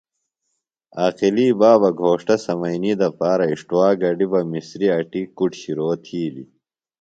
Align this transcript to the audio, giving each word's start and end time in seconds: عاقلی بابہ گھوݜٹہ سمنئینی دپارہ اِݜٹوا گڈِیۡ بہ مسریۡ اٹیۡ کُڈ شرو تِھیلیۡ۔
عاقلی 0.99 1.47
بابہ 1.59 1.89
گھوݜٹہ 1.99 2.35
سمنئینی 2.43 2.93
دپارہ 2.99 3.45
اِݜٹوا 3.51 3.87
گڈِیۡ 4.01 4.29
بہ 4.31 4.39
مسریۡ 4.51 4.93
اٹیۡ 4.97 5.27
کُڈ 5.37 5.51
شرو 5.61 5.89
تِھیلیۡ۔ 6.03 6.49